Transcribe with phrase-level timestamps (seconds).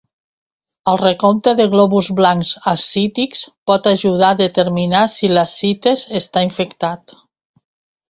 [0.93, 7.21] El recompte de glòbuls blancs ascítics pot ajudar a determinar si l'ascites està infectat.